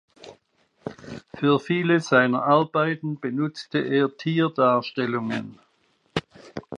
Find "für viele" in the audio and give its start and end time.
1.35-1.99